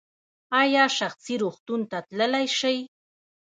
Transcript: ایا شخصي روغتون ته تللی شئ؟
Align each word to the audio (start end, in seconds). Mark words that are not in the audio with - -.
ایا 0.61 0.83
شخصي 0.97 1.35
روغتون 1.41 1.81
ته 1.89 1.97
تللی 2.07 2.45
شئ؟ 2.59 2.77